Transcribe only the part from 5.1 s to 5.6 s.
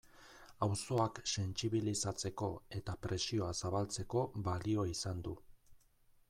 du.